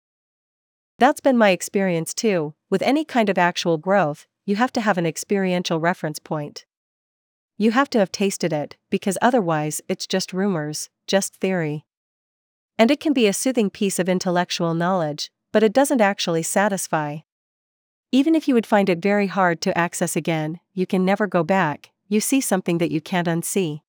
That's 0.98 1.20
been 1.20 1.38
my 1.38 1.52
experience 1.52 2.12
too. 2.12 2.52
With 2.68 2.82
any 2.82 3.06
kind 3.06 3.30
of 3.30 3.38
actual 3.38 3.78
growth, 3.78 4.26
you 4.44 4.56
have 4.56 4.72
to 4.72 4.82
have 4.82 4.98
an 4.98 5.06
experiential 5.06 5.80
reference 5.80 6.18
point. 6.18 6.66
You 7.60 7.72
have 7.72 7.90
to 7.90 7.98
have 7.98 8.12
tasted 8.12 8.52
it, 8.52 8.76
because 8.88 9.18
otherwise 9.20 9.80
it's 9.88 10.06
just 10.06 10.32
rumors, 10.32 10.90
just 11.08 11.34
theory. 11.34 11.84
And 12.78 12.88
it 12.88 13.00
can 13.00 13.12
be 13.12 13.26
a 13.26 13.32
soothing 13.32 13.68
piece 13.68 13.98
of 13.98 14.08
intellectual 14.08 14.74
knowledge, 14.74 15.32
but 15.52 15.64
it 15.64 15.72
doesn't 15.72 16.00
actually 16.00 16.44
satisfy. 16.44 17.18
Even 18.12 18.36
if 18.36 18.46
you 18.46 18.54
would 18.54 18.64
find 18.64 18.88
it 18.88 19.02
very 19.02 19.26
hard 19.26 19.60
to 19.62 19.76
access 19.76 20.14
again, 20.14 20.60
you 20.72 20.86
can 20.86 21.04
never 21.04 21.26
go 21.26 21.42
back, 21.42 21.90
you 22.06 22.20
see 22.20 22.40
something 22.40 22.78
that 22.78 22.92
you 22.92 23.00
can't 23.00 23.26
unsee. 23.26 23.80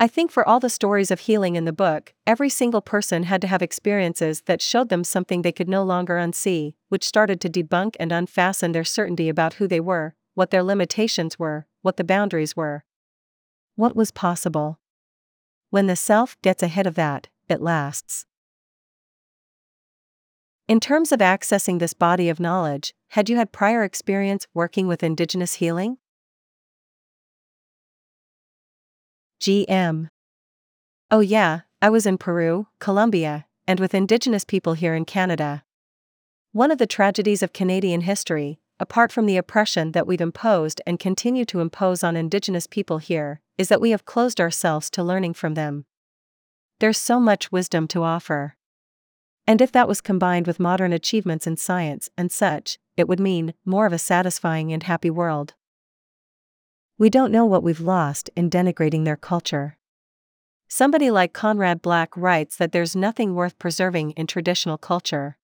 I 0.00 0.06
think 0.06 0.30
for 0.30 0.48
all 0.48 0.58
the 0.58 0.70
stories 0.70 1.10
of 1.10 1.20
healing 1.20 1.54
in 1.54 1.66
the 1.66 1.72
book, 1.72 2.14
every 2.26 2.48
single 2.48 2.80
person 2.80 3.24
had 3.24 3.42
to 3.42 3.46
have 3.46 3.60
experiences 3.60 4.40
that 4.46 4.62
showed 4.62 4.88
them 4.88 5.04
something 5.04 5.42
they 5.42 5.52
could 5.52 5.68
no 5.68 5.84
longer 5.84 6.16
unsee, 6.16 6.72
which 6.88 7.06
started 7.06 7.42
to 7.42 7.50
debunk 7.50 7.94
and 8.00 8.10
unfasten 8.10 8.72
their 8.72 8.84
certainty 8.84 9.28
about 9.28 9.54
who 9.54 9.68
they 9.68 9.80
were, 9.80 10.14
what 10.34 10.50
their 10.50 10.62
limitations 10.62 11.38
were, 11.38 11.66
what 11.82 11.96
the 11.96 12.04
boundaries 12.04 12.56
were. 12.56 12.84
What 13.76 13.96
was 13.96 14.10
possible? 14.10 14.78
When 15.70 15.86
the 15.86 15.96
self 15.96 16.40
gets 16.42 16.62
ahead 16.62 16.86
of 16.86 16.94
that, 16.94 17.28
it 17.48 17.60
lasts. 17.60 18.26
In 20.68 20.80
terms 20.80 21.12
of 21.12 21.20
accessing 21.20 21.78
this 21.78 21.92
body 21.92 22.28
of 22.28 22.40
knowledge, 22.40 22.94
had 23.08 23.28
you 23.28 23.36
had 23.36 23.52
prior 23.52 23.82
experience 23.82 24.46
working 24.54 24.86
with 24.86 25.02
Indigenous 25.02 25.54
healing? 25.54 25.98
GM. 29.40 30.08
Oh, 31.10 31.20
yeah, 31.20 31.62
I 31.82 31.90
was 31.90 32.06
in 32.06 32.16
Peru, 32.16 32.68
Colombia, 32.78 33.44
and 33.66 33.80
with 33.80 33.92
Indigenous 33.92 34.44
people 34.44 34.74
here 34.74 34.94
in 34.94 35.04
Canada. 35.04 35.64
One 36.52 36.70
of 36.70 36.78
the 36.78 36.86
tragedies 36.86 37.42
of 37.42 37.52
Canadian 37.52 38.02
history, 38.02 38.60
apart 38.82 39.12
from 39.12 39.26
the 39.26 39.36
oppression 39.36 39.92
that 39.92 40.08
we've 40.08 40.20
imposed 40.20 40.80
and 40.84 40.98
continue 40.98 41.44
to 41.44 41.60
impose 41.60 42.02
on 42.02 42.16
Indigenous 42.16 42.66
people 42.66 42.98
here, 42.98 43.40
is 43.56 43.68
that 43.68 43.80
we 43.80 43.90
have 43.92 44.04
closed 44.04 44.40
ourselves 44.40 44.90
to 44.90 45.04
learning 45.04 45.34
from 45.34 45.54
them. 45.54 45.84
There's 46.80 46.98
so 46.98 47.20
much 47.20 47.52
wisdom 47.52 47.86
to 47.88 48.02
offer. 48.02 48.56
And 49.46 49.60
if 49.60 49.70
that 49.70 49.86
was 49.86 50.00
combined 50.00 50.48
with 50.48 50.58
modern 50.58 50.92
achievements 50.92 51.46
in 51.46 51.56
science 51.56 52.10
and 52.18 52.32
such, 52.32 52.76
it 52.96 53.06
would 53.06 53.20
mean 53.20 53.54
more 53.64 53.86
of 53.86 53.92
a 53.92 53.98
satisfying 53.98 54.72
and 54.72 54.82
happy 54.82 55.10
world. 55.10 55.54
We 56.98 57.08
don't 57.08 57.32
know 57.32 57.46
what 57.46 57.62
we've 57.62 57.80
lost 57.80 58.30
in 58.34 58.50
denigrating 58.50 59.04
their 59.04 59.16
culture. 59.16 59.78
Somebody 60.66 61.08
like 61.08 61.32
Conrad 61.32 61.82
Black 61.82 62.16
writes 62.16 62.56
that 62.56 62.72
there's 62.72 62.96
nothing 62.96 63.36
worth 63.36 63.60
preserving 63.60 64.10
in 64.12 64.26
traditional 64.26 64.76
culture. 64.76 65.38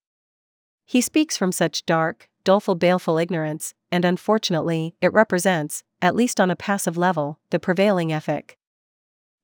He 0.85 0.99
speaks 0.99 1.37
from 1.37 1.53
such 1.53 1.85
dark, 1.85 2.28
doleful, 2.43 2.75
baleful 2.75 3.17
ignorance, 3.17 3.73
and 3.91 4.05
unfortunately, 4.05 4.95
it 5.01 5.13
represents, 5.13 5.83
at 6.01 6.15
least 6.15 6.39
on 6.39 6.51
a 6.51 6.55
passive 6.55 6.97
level, 6.97 7.39
the 7.49 7.59
prevailing 7.59 8.11
ethic. 8.11 8.57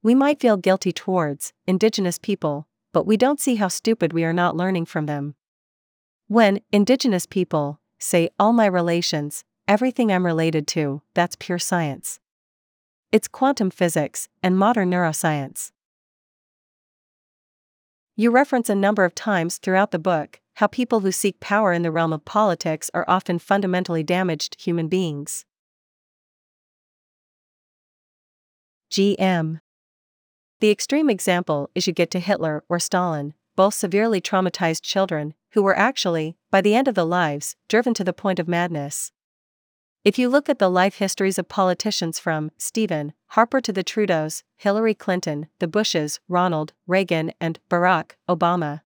We 0.01 0.15
might 0.15 0.39
feel 0.39 0.57
guilty 0.57 0.91
towards 0.91 1.53
Indigenous 1.65 2.19
people, 2.19 2.67
but 2.93 3.05
we 3.05 3.17
don't 3.17 3.39
see 3.39 3.55
how 3.55 3.67
stupid 3.67 4.13
we 4.13 4.23
are 4.23 4.33
not 4.33 4.55
learning 4.55 4.85
from 4.85 5.05
them. 5.05 5.35
When 6.27 6.59
Indigenous 6.71 7.25
people 7.25 7.79
say, 7.99 8.29
All 8.39 8.53
my 8.53 8.67
relations, 8.67 9.43
everything 9.67 10.11
I'm 10.11 10.25
related 10.25 10.67
to, 10.69 11.01
that's 11.13 11.35
pure 11.35 11.59
science. 11.59 12.19
It's 13.11 13.27
quantum 13.27 13.69
physics 13.69 14.29
and 14.43 14.57
modern 14.57 14.91
neuroscience. 14.91 15.71
You 18.15 18.31
reference 18.31 18.69
a 18.69 18.75
number 18.75 19.03
of 19.05 19.13
times 19.15 19.57
throughout 19.57 19.91
the 19.91 19.99
book 19.99 20.39
how 20.55 20.67
people 20.67 21.01
who 21.01 21.11
seek 21.11 21.39
power 21.39 21.73
in 21.73 21.83
the 21.83 21.91
realm 21.91 22.11
of 22.11 22.25
politics 22.25 22.91
are 22.93 23.05
often 23.07 23.39
fundamentally 23.39 24.03
damaged 24.03 24.55
human 24.59 24.87
beings. 24.87 25.45
GM 28.91 29.59
the 30.61 30.71
extreme 30.71 31.09
example 31.09 31.69
is 31.75 31.85
you 31.85 31.93
get 31.93 32.09
to 32.11 32.19
Hitler 32.19 32.63
or 32.69 32.79
Stalin, 32.79 33.33
both 33.57 33.73
severely 33.73 34.21
traumatized 34.21 34.81
children, 34.81 35.33
who 35.51 35.61
were 35.61 35.77
actually, 35.77 36.37
by 36.49 36.61
the 36.61 36.73
end 36.73 36.87
of 36.87 36.95
their 36.95 37.03
lives, 37.03 37.57
driven 37.67 37.93
to 37.95 38.05
the 38.05 38.13
point 38.13 38.39
of 38.39 38.47
madness. 38.47 39.11
If 40.05 40.17
you 40.17 40.29
look 40.29 40.49
at 40.49 40.59
the 40.59 40.69
life 40.69 40.95
histories 40.95 41.37
of 41.37 41.49
politicians 41.49 42.19
from 42.19 42.51
Stephen 42.57 43.13
Harper 43.27 43.59
to 43.61 43.73
the 43.73 43.83
Trudeaus, 43.83 44.43
Hillary 44.55 44.93
Clinton, 44.93 45.47
the 45.59 45.67
Bushes, 45.67 46.19
Ronald 46.29 46.73
Reagan, 46.87 47.33
and 47.41 47.59
Barack 47.69 48.11
Obama. 48.29 48.81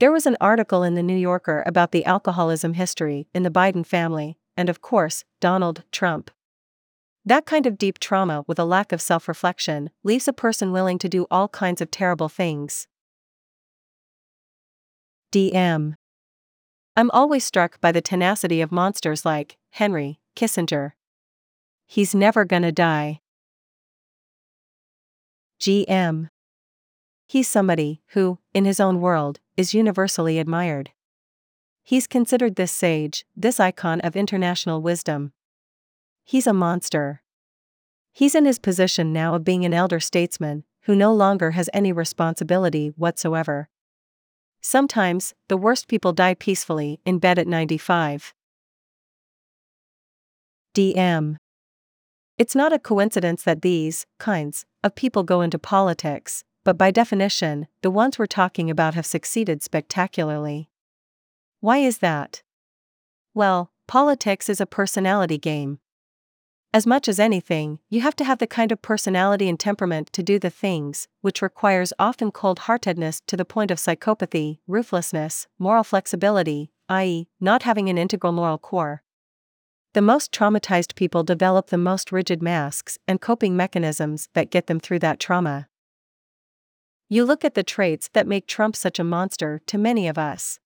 There 0.00 0.12
was 0.12 0.26
an 0.26 0.36
article 0.40 0.84
in 0.84 0.94
the 0.94 1.02
New 1.02 1.16
Yorker 1.16 1.64
about 1.66 1.90
the 1.90 2.04
alcoholism 2.04 2.74
history 2.74 3.26
in 3.34 3.42
the 3.42 3.50
Biden 3.50 3.84
family, 3.84 4.38
and 4.56 4.68
of 4.68 4.80
course, 4.80 5.24
Donald 5.40 5.82
Trump. 5.90 6.30
That 7.24 7.46
kind 7.46 7.66
of 7.66 7.76
deep 7.76 7.98
trauma 7.98 8.44
with 8.46 8.60
a 8.60 8.64
lack 8.64 8.92
of 8.92 9.02
self 9.02 9.26
reflection 9.26 9.90
leaves 10.04 10.28
a 10.28 10.32
person 10.32 10.70
willing 10.70 10.98
to 10.98 11.08
do 11.08 11.26
all 11.32 11.48
kinds 11.48 11.80
of 11.80 11.90
terrible 11.90 12.28
things. 12.28 12.86
DM. 15.32 15.94
I'm 16.96 17.10
always 17.10 17.44
struck 17.44 17.80
by 17.80 17.90
the 17.90 18.00
tenacity 18.00 18.60
of 18.60 18.70
monsters 18.70 19.24
like 19.24 19.56
Henry 19.70 20.20
Kissinger. 20.36 20.92
He's 21.86 22.14
never 22.14 22.44
gonna 22.44 22.72
die. 22.72 23.20
GM. 25.60 26.28
He's 27.26 27.48
somebody 27.48 28.00
who, 28.12 28.38
in 28.54 28.64
his 28.64 28.78
own 28.78 29.00
world, 29.00 29.40
is 29.58 29.74
universally 29.74 30.38
admired. 30.38 30.92
He's 31.82 32.06
considered 32.06 32.54
this 32.54 32.70
sage, 32.70 33.26
this 33.36 33.58
icon 33.58 34.00
of 34.02 34.14
international 34.14 34.80
wisdom. 34.80 35.32
He's 36.24 36.46
a 36.46 36.52
monster. 36.52 37.22
He's 38.12 38.36
in 38.36 38.44
his 38.44 38.60
position 38.60 39.12
now 39.12 39.34
of 39.34 39.42
being 39.42 39.64
an 39.64 39.74
elder 39.74 39.98
statesman, 39.98 40.62
who 40.82 40.94
no 40.94 41.12
longer 41.12 41.50
has 41.50 41.68
any 41.72 41.92
responsibility 41.92 42.92
whatsoever. 42.96 43.68
Sometimes, 44.60 45.34
the 45.48 45.56
worst 45.56 45.88
people 45.88 46.12
die 46.12 46.34
peacefully 46.34 47.00
in 47.04 47.18
bed 47.18 47.36
at 47.36 47.48
95. 47.48 48.34
DM. 50.72 51.36
It's 52.38 52.54
not 52.54 52.72
a 52.72 52.78
coincidence 52.78 53.42
that 53.42 53.62
these 53.62 54.06
kinds 54.20 54.64
of 54.84 54.94
people 54.94 55.24
go 55.24 55.40
into 55.40 55.58
politics, 55.58 56.44
but 56.68 56.76
by 56.76 56.90
definition, 56.90 57.66
the 57.80 57.90
ones 57.90 58.18
we're 58.18 58.26
talking 58.26 58.68
about 58.68 58.92
have 58.92 59.06
succeeded 59.06 59.62
spectacularly. 59.62 60.68
Why 61.60 61.78
is 61.78 62.00
that? 62.00 62.42
Well, 63.32 63.72
politics 63.86 64.50
is 64.50 64.60
a 64.60 64.66
personality 64.66 65.38
game. 65.38 65.78
As 66.74 66.86
much 66.86 67.08
as 67.08 67.18
anything, 67.18 67.78
you 67.88 68.02
have 68.02 68.14
to 68.16 68.24
have 68.24 68.36
the 68.36 68.46
kind 68.46 68.70
of 68.70 68.82
personality 68.82 69.48
and 69.48 69.58
temperament 69.58 70.12
to 70.12 70.22
do 70.22 70.38
the 70.38 70.50
things, 70.50 71.08
which 71.22 71.40
requires 71.40 71.94
often 71.98 72.30
cold 72.30 72.58
heartedness 72.58 73.22
to 73.28 73.36
the 73.38 73.46
point 73.46 73.70
of 73.70 73.78
psychopathy, 73.78 74.58
ruthlessness, 74.66 75.46
moral 75.58 75.84
flexibility, 75.84 76.70
i.e., 76.90 77.28
not 77.40 77.62
having 77.62 77.88
an 77.88 77.96
integral 77.96 78.34
moral 78.34 78.58
core. 78.58 79.02
The 79.94 80.02
most 80.02 80.32
traumatized 80.32 80.96
people 80.96 81.22
develop 81.22 81.68
the 81.68 81.78
most 81.78 82.12
rigid 82.12 82.42
masks 82.42 82.98
and 83.08 83.22
coping 83.22 83.56
mechanisms 83.56 84.28
that 84.34 84.50
get 84.50 84.66
them 84.66 84.78
through 84.78 84.98
that 84.98 85.18
trauma. 85.18 85.66
You 87.10 87.24
look 87.24 87.44
at 87.44 87.54
the 87.54 87.62
traits 87.62 88.10
that 88.12 88.26
make 88.26 88.46
Trump 88.46 88.76
such 88.76 88.98
a 88.98 89.04
monster 89.04 89.62
to 89.66 89.78
many 89.78 90.08
of 90.08 90.18
us. 90.18 90.58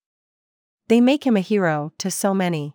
They 0.88 1.00
make 1.00 1.25
him 1.25 1.37
a 1.37 1.40
hero 1.40 1.92
to 1.99 2.11
so 2.11 2.34
many. 2.34 2.75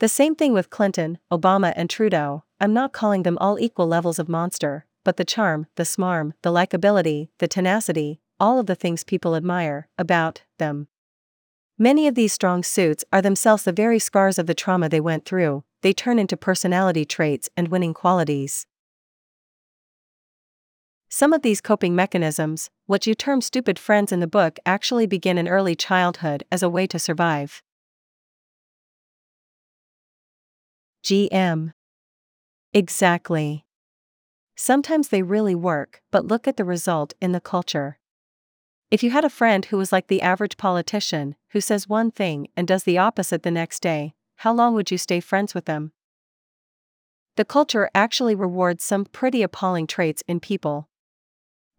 The 0.00 0.08
same 0.08 0.34
thing 0.34 0.52
with 0.52 0.70
Clinton, 0.70 1.18
Obama, 1.30 1.72
and 1.76 1.88
Trudeau. 1.88 2.42
I'm 2.60 2.74
not 2.74 2.92
calling 2.92 3.22
them 3.22 3.38
all 3.40 3.60
equal 3.60 3.86
levels 3.86 4.18
of 4.18 4.28
monster, 4.28 4.86
but 5.04 5.16
the 5.16 5.24
charm, 5.24 5.66
the 5.76 5.84
smarm, 5.84 6.32
the 6.42 6.50
likability, 6.50 7.28
the 7.38 7.46
tenacity, 7.46 8.20
all 8.40 8.58
of 8.58 8.66
the 8.66 8.74
things 8.74 9.04
people 9.04 9.36
admire 9.36 9.88
about 9.96 10.42
them. 10.58 10.88
Many 11.78 12.08
of 12.08 12.16
these 12.16 12.32
strong 12.32 12.64
suits 12.64 13.04
are 13.12 13.22
themselves 13.22 13.62
the 13.62 13.72
very 13.72 14.00
scars 14.00 14.38
of 14.38 14.46
the 14.46 14.54
trauma 14.54 14.88
they 14.88 15.00
went 15.00 15.24
through, 15.24 15.62
they 15.82 15.92
turn 15.92 16.18
into 16.18 16.36
personality 16.36 17.04
traits 17.04 17.48
and 17.56 17.68
winning 17.68 17.94
qualities. 17.94 18.66
Some 21.16 21.32
of 21.32 21.42
these 21.42 21.60
coping 21.60 21.94
mechanisms, 21.94 22.70
what 22.86 23.06
you 23.06 23.14
term 23.14 23.40
stupid 23.40 23.78
friends 23.78 24.10
in 24.10 24.18
the 24.18 24.26
book, 24.26 24.58
actually 24.66 25.06
begin 25.06 25.38
in 25.38 25.46
early 25.46 25.76
childhood 25.76 26.42
as 26.50 26.60
a 26.60 26.68
way 26.68 26.88
to 26.88 26.98
survive. 26.98 27.62
GM. 31.04 31.72
Exactly. 32.72 33.64
Sometimes 34.56 35.10
they 35.10 35.22
really 35.22 35.54
work, 35.54 36.02
but 36.10 36.26
look 36.26 36.48
at 36.48 36.56
the 36.56 36.64
result 36.64 37.14
in 37.20 37.30
the 37.30 37.40
culture. 37.40 38.00
If 38.90 39.04
you 39.04 39.10
had 39.12 39.24
a 39.24 39.30
friend 39.30 39.66
who 39.66 39.76
was 39.76 39.92
like 39.92 40.08
the 40.08 40.20
average 40.20 40.56
politician, 40.56 41.36
who 41.50 41.60
says 41.60 41.88
one 41.88 42.10
thing 42.10 42.48
and 42.56 42.66
does 42.66 42.82
the 42.82 42.98
opposite 42.98 43.44
the 43.44 43.52
next 43.52 43.82
day, 43.82 44.14
how 44.38 44.52
long 44.52 44.74
would 44.74 44.90
you 44.90 44.98
stay 44.98 45.20
friends 45.20 45.54
with 45.54 45.66
them? 45.66 45.92
The 47.36 47.44
culture 47.44 47.88
actually 47.94 48.34
rewards 48.34 48.82
some 48.82 49.04
pretty 49.04 49.42
appalling 49.42 49.86
traits 49.86 50.24
in 50.26 50.40
people. 50.40 50.88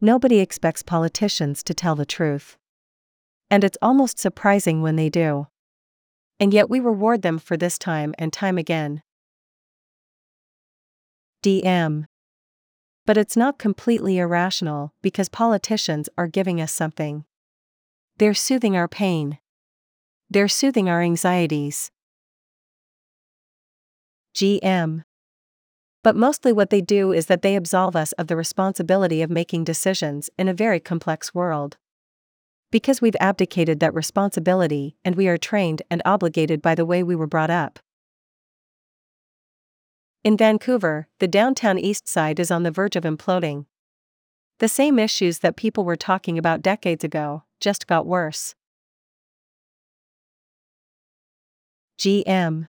Nobody 0.02 0.40
expects 0.40 0.84
politicians 0.84 1.64
to 1.64 1.74
tell 1.74 1.96
the 1.96 2.06
truth. 2.06 2.58
And 3.50 3.64
it's 3.64 3.78
almost 3.82 4.20
surprising 4.20 4.82
when 4.82 4.96
they 4.96 5.10
do. 5.10 5.48
And 6.40 6.54
yet 6.54 6.70
we 6.70 6.80
reward 6.80 7.22
them 7.22 7.40
for 7.40 7.56
this 7.58 7.78
time 7.78 8.14
and 8.18 8.34
time 8.34 8.58
again. 8.58 9.02
DM 11.44 12.06
but 13.06 13.18
it's 13.18 13.38
not 13.38 13.60
completely 13.60 14.18
irrational 14.18 14.94
because 15.02 15.30
politicians 15.30 16.10
are 16.18 16.28
giving 16.28 16.60
us 16.60 16.72
something. 16.72 17.24
They're 18.18 18.34
soothing 18.34 18.76
our 18.76 18.88
pain. 18.88 19.38
They're 20.30 20.48
soothing 20.48 20.90
our 20.90 21.02
anxieties. 21.02 21.92
GM. 24.34 25.04
But 26.06 26.16
mostly 26.16 26.54
what 26.54 26.70
they 26.70 26.82
do 26.82 27.12
is 27.12 27.26
that 27.26 27.42
they 27.42 27.56
absolve 27.56 27.96
us 27.96 28.12
of 28.12 28.28
the 28.28 28.36
responsibility 28.36 29.24
of 29.24 29.32
making 29.32 29.64
decisions 29.64 30.30
in 30.38 30.48
a 30.48 30.54
very 30.54 30.80
complex 30.80 31.34
world. 31.34 31.78
Because 32.70 33.02
we've 33.02 33.16
abdicated 33.20 33.80
that 33.80 33.96
responsibility 33.96 34.98
and 35.04 35.16
we 35.16 35.28
are 35.28 35.40
trained 35.40 35.82
and 35.90 36.04
obligated 36.06 36.62
by 36.62 36.76
the 36.76 36.86
way 36.86 37.02
we 37.02 37.16
were 37.16 37.26
brought 37.26 37.50
up. 37.50 37.80
In 40.24 40.38
Vancouver, 40.38 41.08
the 41.18 41.28
downtown 41.28 41.80
east 41.80 42.08
side 42.08 42.40
is 42.40 42.52
on 42.52 42.62
the 42.62 42.70
verge 42.70 42.96
of 42.96 43.04
imploding. 43.04 43.66
The 44.60 44.68
same 44.68 45.00
issues 45.00 45.40
that 45.40 45.56
people 45.56 45.86
were 45.86 45.96
talking 45.96 46.38
about 46.38 46.62
decades 46.62 47.04
ago 47.04 47.46
just 47.60 47.88
got 47.88 48.06
worse. 48.06 48.54
GM 51.98 52.68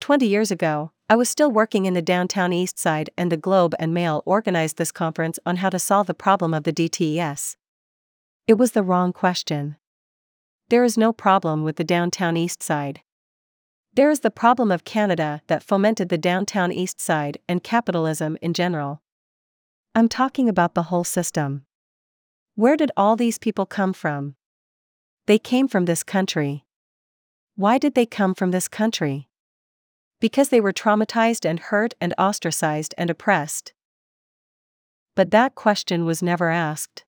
20 0.00 0.26
years 0.28 0.52
ago, 0.52 0.92
I 1.10 1.16
was 1.16 1.30
still 1.30 1.50
working 1.50 1.86
in 1.86 1.94
the 1.94 2.02
downtown 2.02 2.52
east 2.52 2.78
side, 2.78 3.08
and 3.16 3.32
the 3.32 3.38
Globe 3.38 3.74
and 3.78 3.94
Mail 3.94 4.22
organized 4.26 4.76
this 4.76 4.92
conference 4.92 5.38
on 5.46 5.56
how 5.56 5.70
to 5.70 5.78
solve 5.78 6.06
the 6.06 6.12
problem 6.12 6.52
of 6.52 6.64
the 6.64 6.72
DTES. 6.72 7.56
It 8.46 8.58
was 8.58 8.72
the 8.72 8.82
wrong 8.82 9.14
question. 9.14 9.76
There 10.68 10.84
is 10.84 10.98
no 10.98 11.14
problem 11.14 11.64
with 11.64 11.76
the 11.76 11.84
downtown 11.84 12.36
east 12.36 12.62
side. 12.62 13.00
There 13.94 14.10
is 14.10 14.20
the 14.20 14.30
problem 14.30 14.70
of 14.70 14.84
Canada 14.84 15.40
that 15.46 15.62
fomented 15.62 16.10
the 16.10 16.18
downtown 16.18 16.72
east 16.72 17.00
side 17.00 17.38
and 17.48 17.64
capitalism 17.64 18.36
in 18.42 18.52
general. 18.52 19.00
I'm 19.94 20.08
talking 20.08 20.46
about 20.46 20.74
the 20.74 20.84
whole 20.84 21.04
system. 21.04 21.64
Where 22.54 22.76
did 22.76 22.92
all 22.98 23.16
these 23.16 23.38
people 23.38 23.64
come 23.64 23.94
from? 23.94 24.34
They 25.26 25.38
came 25.38 25.68
from 25.68 25.86
this 25.86 26.02
country. 26.02 26.66
Why 27.56 27.78
did 27.78 27.94
they 27.94 28.06
come 28.06 28.34
from 28.34 28.50
this 28.50 28.68
country? 28.68 29.27
Because 30.20 30.48
they 30.48 30.60
were 30.60 30.72
traumatized 30.72 31.48
and 31.48 31.60
hurt 31.60 31.94
and 32.00 32.14
ostracized 32.18 32.94
and 32.98 33.10
oppressed. 33.10 33.72
But 35.14 35.30
that 35.30 35.54
question 35.54 36.04
was 36.04 36.22
never 36.22 36.50
asked. 36.50 37.04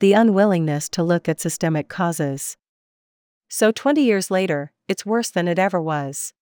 The 0.00 0.12
unwillingness 0.12 0.88
to 0.90 1.02
look 1.02 1.28
at 1.28 1.40
systemic 1.40 1.88
causes. 1.88 2.56
So 3.48 3.72
20 3.72 4.02
years 4.02 4.30
later, 4.30 4.72
it's 4.88 5.04
worse 5.04 5.30
than 5.30 5.48
it 5.48 5.58
ever 5.58 5.80
was. 5.80 6.32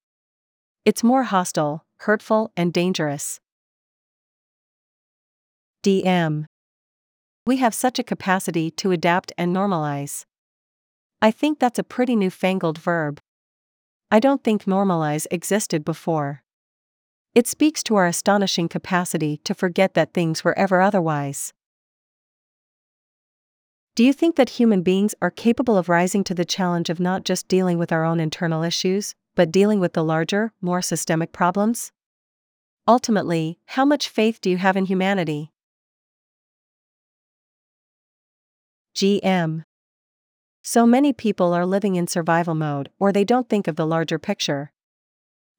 It's 0.85 1.03
more 1.03 1.25
hostile, 1.25 1.85
hurtful, 2.01 2.53
and 2.57 2.73
dangerous. 2.73 3.41
DM. 5.85 6.47
We 7.47 7.57
have 7.59 7.75
such 7.75 7.99
a 7.99 8.05
capacity 8.05 8.71
to 8.73 8.91
adapt 8.91 9.33
and 9.39 9.55
normalize. 9.55 10.25
I 11.23 11.31
think 11.31 11.59
that's 11.59 11.79
a 11.79 11.85
pretty 11.85 12.15
newfangled 12.15 12.79
verb. 12.79 13.21
I 14.11 14.21
don't 14.21 14.43
think 14.43 14.65
normalize 14.65 15.27
existed 15.31 15.85
before. 15.85 16.43
It 17.35 17.47
speaks 17.47 17.83
to 17.85 17.97
our 17.97 18.07
astonishing 18.07 18.69
capacity 18.69 19.41
to 19.45 19.55
forget 19.55 19.93
that 19.95 20.15
things 20.15 20.43
were 20.43 20.59
ever 20.59 20.81
otherwise. 20.81 21.53
Do 23.95 24.05
you 24.05 24.15
think 24.15 24.37
that 24.37 24.51
human 24.51 24.83
beings 24.83 25.15
are 25.21 25.31
capable 25.31 25.77
of 25.77 25.89
rising 25.91 26.25
to 26.25 26.35
the 26.35 26.47
challenge 26.47 26.89
of 26.89 27.01
not 27.01 27.25
just 27.25 27.49
dealing 27.49 27.79
with 27.79 27.93
our 27.93 28.05
own 28.05 28.19
internal 28.19 28.63
issues, 28.63 29.15
but 29.35 29.53
dealing 29.53 29.79
with 29.79 29.93
the 29.93 30.05
larger, 30.05 30.53
more 30.63 30.81
systemic 30.81 31.33
problems? 31.33 31.93
Ultimately, 32.87 33.59
how 33.67 33.85
much 33.85 34.09
faith 34.09 34.41
do 34.41 34.49
you 34.49 34.57
have 34.57 34.77
in 34.77 34.87
humanity? 34.87 35.53
GM. 38.95 39.65
So 40.63 40.87
many 40.87 41.13
people 41.13 41.53
are 41.53 41.67
living 41.67 41.97
in 41.97 42.07
survival 42.07 42.55
mode 42.55 42.91
or 42.99 43.13
they 43.13 43.25
don't 43.25 43.49
think 43.49 43.69
of 43.69 43.77
the 43.77 43.87
larger 43.87 44.19
picture. 44.19 44.73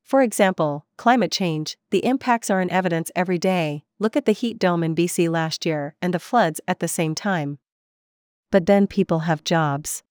For 0.03 0.21
example, 0.21 0.85
climate 0.97 1.31
change, 1.31 1.77
the 1.91 2.05
impacts 2.05 2.49
are 2.49 2.61
in 2.61 2.71
evidence 2.71 3.11
every 3.15 3.37
day. 3.37 3.83
Look 3.99 4.15
at 4.15 4.25
the 4.25 4.31
heat 4.31 4.59
dome 4.59 4.83
in 4.83 4.95
BC 4.95 5.29
last 5.29 5.65
year 5.65 5.95
and 6.01 6.13
the 6.13 6.19
floods 6.19 6.61
at 6.67 6.79
the 6.79 6.87
same 6.87 7.15
time 7.15 7.59
but 8.51 8.65
then 8.65 8.87
people 8.87 9.19
have 9.19 9.43
jobs. 9.43 10.03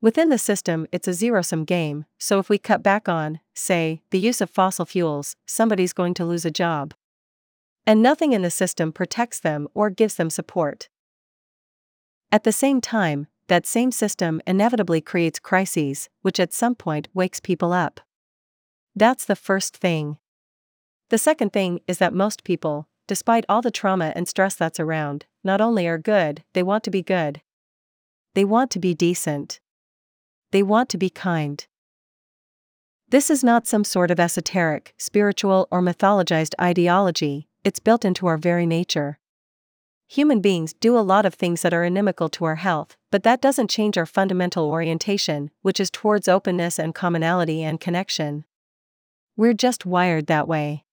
Within 0.00 0.28
the 0.28 0.38
system, 0.38 0.86
it's 0.92 1.08
a 1.08 1.14
zero 1.14 1.40
sum 1.40 1.64
game, 1.64 2.04
so 2.18 2.38
if 2.38 2.48
we 2.48 2.58
cut 2.58 2.82
back 2.82 3.08
on, 3.08 3.40
say, 3.54 4.02
the 4.10 4.18
use 4.18 4.40
of 4.40 4.50
fossil 4.50 4.84
fuels, 4.84 5.36
somebody's 5.46 5.92
going 5.92 6.14
to 6.14 6.26
lose 6.26 6.44
a 6.44 6.50
job. 6.50 6.94
And 7.86 8.02
nothing 8.02 8.32
in 8.32 8.42
the 8.42 8.50
system 8.50 8.92
protects 8.92 9.40
them 9.40 9.68
or 9.74 9.90
gives 9.90 10.16
them 10.16 10.30
support. 10.30 10.88
At 12.30 12.44
the 12.44 12.52
same 12.52 12.80
time, 12.80 13.28
that 13.48 13.66
same 13.66 13.92
system 13.92 14.40
inevitably 14.46 15.00
creates 15.00 15.38
crises, 15.38 16.08
which 16.22 16.40
at 16.40 16.52
some 16.52 16.74
point 16.74 17.08
wakes 17.14 17.40
people 17.40 17.72
up. 17.72 18.00
That's 18.96 19.24
the 19.24 19.36
first 19.36 19.76
thing. 19.76 20.18
The 21.10 21.18
second 21.18 21.52
thing 21.52 21.80
is 21.86 21.98
that 21.98 22.14
most 22.14 22.44
people, 22.44 22.88
despite 23.06 23.44
all 23.48 23.60
the 23.60 23.70
trauma 23.70 24.12
and 24.16 24.26
stress 24.26 24.54
that's 24.54 24.80
around, 24.80 25.26
not 25.42 25.60
only 25.60 25.86
are 25.86 25.98
good, 25.98 26.42
they 26.54 26.62
want 26.62 26.84
to 26.84 26.90
be 26.90 27.02
good. 27.02 27.42
They 28.34 28.44
want 28.44 28.70
to 28.72 28.78
be 28.78 28.94
decent. 28.94 29.60
They 30.50 30.62
want 30.62 30.88
to 30.90 30.98
be 30.98 31.10
kind. 31.10 31.66
This 33.08 33.30
is 33.30 33.44
not 33.44 33.66
some 33.66 33.84
sort 33.84 34.10
of 34.10 34.18
esoteric, 34.18 34.94
spiritual, 34.96 35.68
or 35.70 35.82
mythologized 35.82 36.54
ideology, 36.60 37.48
it's 37.62 37.80
built 37.80 38.04
into 38.04 38.26
our 38.26 38.36
very 38.36 38.66
nature. 38.66 39.18
Human 40.08 40.40
beings 40.40 40.74
do 40.74 40.96
a 40.96 41.00
lot 41.00 41.26
of 41.26 41.34
things 41.34 41.62
that 41.62 41.74
are 41.74 41.84
inimical 41.84 42.28
to 42.30 42.44
our 42.44 42.56
health, 42.56 42.96
but 43.10 43.22
that 43.22 43.40
doesn't 43.40 43.70
change 43.70 43.96
our 43.96 44.06
fundamental 44.06 44.66
orientation, 44.66 45.50
which 45.62 45.80
is 45.80 45.90
towards 45.90 46.28
openness 46.28 46.78
and 46.78 46.94
commonality 46.94 47.62
and 47.62 47.80
connection. 47.80 48.44
We're 49.36 49.54
just 49.54 49.86
wired 49.86 50.26
that 50.26 50.46
way. 50.46 50.84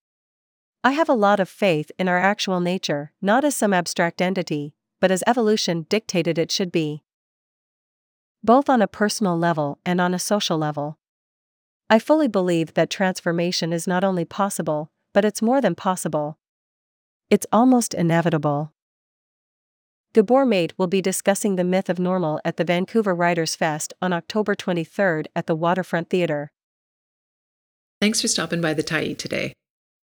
I 0.82 0.92
have 0.92 1.08
a 1.08 1.14
lot 1.14 1.38
of 1.38 1.48
faith 1.48 1.92
in 1.98 2.08
our 2.08 2.18
actual 2.18 2.58
nature, 2.58 3.12
not 3.20 3.44
as 3.44 3.54
some 3.54 3.72
abstract 3.72 4.20
entity, 4.20 4.74
but 5.00 5.12
as 5.12 5.22
evolution 5.26 5.86
dictated 5.88 6.38
it 6.38 6.50
should 6.50 6.72
be. 6.72 7.04
Both 8.42 8.68
on 8.68 8.82
a 8.82 8.88
personal 8.88 9.38
level 9.38 9.78
and 9.86 10.00
on 10.00 10.14
a 10.14 10.18
social 10.18 10.58
level. 10.58 10.98
I 11.88 12.00
fully 12.00 12.26
believe 12.26 12.74
that 12.74 12.90
transformation 12.90 13.72
is 13.72 13.86
not 13.86 14.02
only 14.02 14.24
possible, 14.24 14.90
but 15.12 15.24
it's 15.24 15.42
more 15.42 15.60
than 15.60 15.76
possible. 15.76 16.38
It's 17.30 17.46
almost 17.52 17.94
inevitable. 17.94 18.71
Gabor 20.14 20.44
Mate 20.44 20.74
will 20.76 20.88
be 20.88 21.00
discussing 21.00 21.56
the 21.56 21.64
myth 21.64 21.88
of 21.88 21.98
normal 21.98 22.38
at 22.44 22.58
the 22.58 22.64
Vancouver 22.64 23.14
Writers 23.14 23.56
Fest 23.56 23.94
on 24.02 24.12
October 24.12 24.54
23rd 24.54 25.24
at 25.34 25.46
the 25.46 25.54
Waterfront 25.54 26.10
Theatre. 26.10 26.50
Thanks 27.98 28.20
for 28.20 28.28
stopping 28.28 28.60
by 28.60 28.74
the 28.74 28.82
Tyee 28.82 29.16
today. 29.16 29.54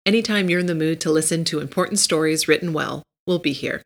Anytime 0.06 0.48
you're 0.48 0.60
in 0.60 0.68
the 0.68 0.76
mood 0.76 1.02
to 1.02 1.12
listen 1.12 1.44
to 1.46 1.60
important 1.60 1.98
stories 1.98 2.48
written 2.48 2.72
well, 2.72 3.02
we'll 3.26 3.40
be 3.40 3.54
here. 3.54 3.82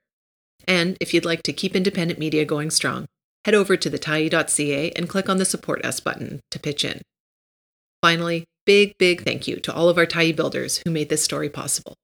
And 0.67 0.97
if 0.99 1.13
you'd 1.13 1.23
like 1.23 1.41
to 1.43 1.53
keep 1.53 1.73
independent 1.73 2.19
media 2.19 2.43
going 2.43 2.69
strong, 2.69 3.05
head 3.45 3.55
over 3.55 3.77
to 3.77 3.89
thetyee.ca 3.89 4.91
and 4.91 5.07
click 5.07 5.29
on 5.29 5.37
the 5.37 5.45
Support 5.45 5.85
Us 5.85 6.01
button 6.01 6.41
to 6.51 6.59
pitch 6.59 6.83
in. 6.83 7.01
Finally, 8.01 8.43
big, 8.65 8.91
big 8.97 9.23
thank 9.23 9.47
you 9.47 9.55
to 9.61 9.73
all 9.73 9.87
of 9.87 9.97
our 9.97 10.05
Tyee 10.05 10.35
builders 10.35 10.81
who 10.83 10.91
made 10.91 11.07
this 11.07 11.23
story 11.23 11.47
possible. 11.47 11.95